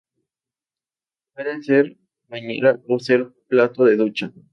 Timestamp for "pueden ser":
1.35-1.85